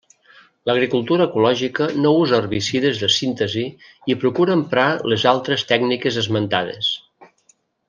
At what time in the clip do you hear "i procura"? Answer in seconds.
4.13-4.57